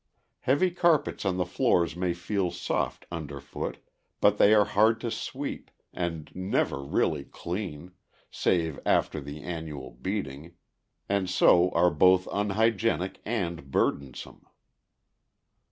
"Heavy 0.39 0.71
carpets 0.71 1.25
on 1.25 1.37
the 1.37 1.45
floors 1.45 1.95
may 1.95 2.11
feel 2.11 2.49
soft 2.49 3.05
under 3.11 3.39
foot, 3.39 3.77
but 4.19 4.39
they 4.39 4.51
are 4.51 4.65
hard 4.65 4.99
to 4.99 5.11
sweep, 5.11 5.69
are 5.95 6.23
never 6.33 6.81
really 6.83 7.23
clean, 7.23 7.91
save 8.31 8.79
after 8.83 9.19
the 9.21 9.43
annual 9.43 9.91
beating, 9.91 10.55
and 11.07 11.29
so 11.29 11.69
are 11.75 11.91
both 11.91 12.27
unhygienic 12.31 13.21
and 13.25 13.69
burdensome. 13.69 14.43